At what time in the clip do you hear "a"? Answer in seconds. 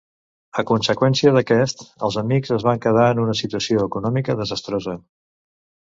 0.61-0.63